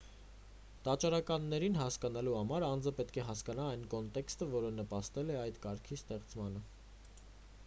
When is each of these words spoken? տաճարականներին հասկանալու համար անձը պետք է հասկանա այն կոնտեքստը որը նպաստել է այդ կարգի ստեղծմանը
տաճարականներին 0.85 1.77
հասկանալու 1.81 2.33
համար 2.39 2.65
անձը 2.69 2.95
պետք 3.01 3.21
է 3.23 3.27
հասկանա 3.29 3.69
այն 3.75 3.87
կոնտեքստը 3.95 4.51
որը 4.57 4.75
նպաստել 4.81 5.31
է 5.37 5.41
այդ 5.47 5.65
կարգի 5.69 6.01
ստեղծմանը 6.03 6.67